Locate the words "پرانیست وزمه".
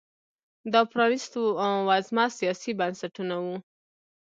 0.91-2.25